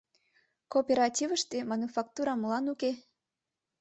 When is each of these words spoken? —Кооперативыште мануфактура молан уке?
—Кооперативыште 0.71 1.57
мануфактура 1.71 2.33
молан 2.37 2.65
уке? 2.73 2.91